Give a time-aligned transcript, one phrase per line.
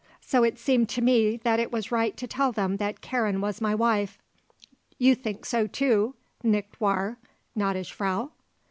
[0.21, 3.61] So it seemed to me that it was right to tell them that Karen was
[3.61, 4.17] my wife.
[4.97, 7.17] You think so, too, nicht wahr,
[7.55, 8.31] gnädige Frau?"